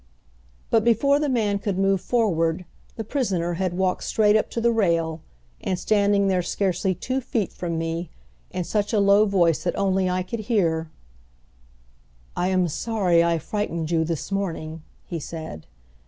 But 0.71 0.83
before 0.83 1.19
the 1.19 1.29
man 1.29 1.59
could 1.59 1.77
move 1.77 2.01
forward 2.01 2.65
the 2.95 3.03
prisoner 3.03 3.53
had 3.53 3.77
walked 3.77 4.03
straight 4.03 4.35
up 4.35 4.49
to 4.49 4.59
the 4.59 4.71
rail, 4.71 5.21
and 5.63 5.77
standing 5.77 6.27
there 6.27 6.41
scarcely 6.41 6.95
two 6.95 7.21
feet 7.21 7.53
from 7.53 7.77
me, 7.77 8.09
in 8.49 8.63
such 8.63 8.93
a 8.93 8.99
low 8.99 9.25
voice 9.27 9.63
that 9.63 9.77
only 9.77 10.09
I 10.09 10.23
could 10.23 10.39
hear, 10.49 10.89
"I 12.35 12.47
am 12.47 12.67
sorry 12.67 13.23
I 13.23 13.37
frightened 13.37 13.91
you 13.91 14.03
this 14.03 14.31
morning," 14.31 14.81
he 15.05 15.19
said. 15.19 15.67